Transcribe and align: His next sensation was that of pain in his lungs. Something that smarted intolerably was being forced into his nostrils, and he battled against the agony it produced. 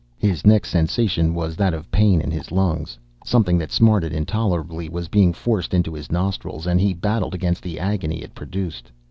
His 0.17 0.47
next 0.47 0.71
sensation 0.71 1.35
was 1.35 1.55
that 1.57 1.75
of 1.75 1.91
pain 1.91 2.21
in 2.21 2.31
his 2.31 2.51
lungs. 2.51 2.97
Something 3.23 3.59
that 3.59 3.71
smarted 3.71 4.11
intolerably 4.11 4.89
was 4.89 5.07
being 5.07 5.31
forced 5.31 5.75
into 5.75 5.93
his 5.93 6.11
nostrils, 6.11 6.65
and 6.65 6.81
he 6.81 6.91
battled 6.95 7.35
against 7.35 7.61
the 7.61 7.79
agony 7.79 8.23
it 8.23 8.33
produced. 8.33 8.89